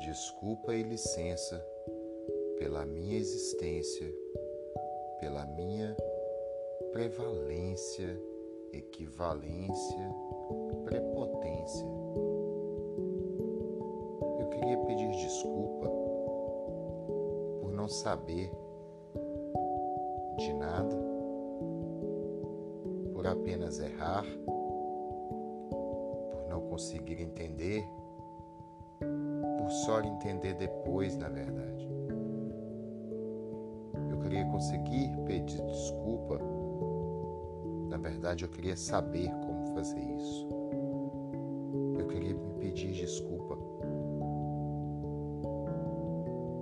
desculpa 0.00 0.74
e 0.74 0.82
licença 0.82 1.58
pela 2.58 2.84
minha 2.84 3.16
existência, 3.16 4.14
pela 5.20 5.46
minha 5.46 5.96
prevalência, 6.92 8.20
equivalência, 8.74 10.14
prepotência. 10.84 11.86
Eu 14.38 14.48
queria 14.50 14.76
pedir 14.80 15.08
desculpa 15.08 15.88
por 17.62 17.72
não 17.72 17.88
saber 17.88 18.50
de 20.36 20.52
nada, 20.52 20.96
por 23.14 23.26
apenas 23.26 23.80
errar, 23.80 24.26
não 26.54 26.60
conseguir 26.68 27.20
entender 27.20 27.84
por 29.58 29.70
só 29.84 30.00
entender 30.00 30.54
depois, 30.54 31.16
na 31.16 31.28
verdade. 31.28 31.88
Eu 34.08 34.18
queria 34.20 34.44
conseguir 34.46 35.10
pedir 35.26 35.60
desculpa. 35.62 36.38
Na 37.88 37.96
verdade, 37.96 38.44
eu 38.44 38.48
queria 38.48 38.76
saber 38.76 39.28
como 39.44 39.74
fazer 39.74 39.98
isso. 39.98 40.48
Eu 41.98 42.06
queria 42.06 42.34
me 42.34 42.54
pedir 42.60 42.92
desculpa. 42.92 43.58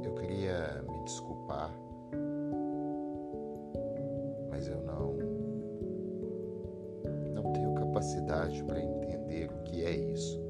Eu 0.02 0.14
queria 0.14 0.82
me 0.88 1.04
desculpar. 1.04 1.70
Capacidade 8.02 8.64
para 8.64 8.80
entender 8.80 9.48
o 9.48 9.62
que 9.62 9.84
é 9.84 9.92
isso. 9.92 10.42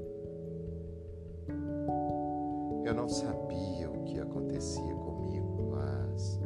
Eu 2.84 2.94
não 2.94 3.08
sabia 3.08 3.90
o 3.90 4.02
que 4.04 4.18
acontecia 4.18 4.94
comigo, 4.94 5.70
mas 5.70 6.40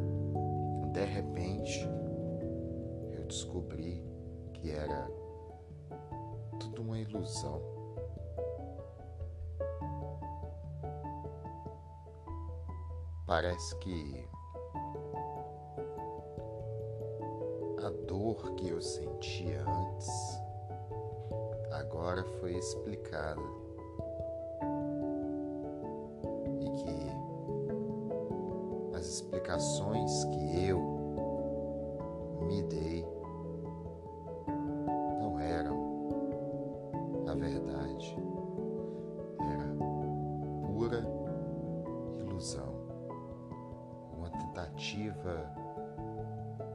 de 0.92 1.04
repente 1.04 1.88
eu 3.12 3.24
descobri 3.24 4.04
que 4.52 4.72
era 4.72 5.08
tudo 6.58 6.82
uma 6.82 6.98
ilusão. 6.98 7.62
Parece 13.26 13.76
que 13.78 14.28
a 17.78 17.90
dor 18.06 18.54
que 18.54 18.68
eu 18.68 18.80
sentia 18.80 19.62
antes 19.62 20.45
agora 21.96 22.22
foi 22.40 22.54
explicada 22.54 23.40
as 28.94 29.06
explicações 29.06 30.24
que 30.24 30.68
eu 30.68 30.78
me 32.46 32.62
dei 32.64 33.04
não 35.20 35.40
eram 35.40 35.76
a 37.28 37.34
verdade, 37.34 38.16
era 39.40 40.66
pura 40.66 41.02
ilusão, 42.18 42.74
uma 44.16 44.30
tentativa 44.30 45.50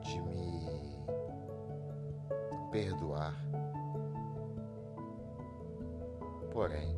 de 0.01 0.19
me 0.21 1.01
perdoar. 2.71 3.50
Porém, 6.51 6.93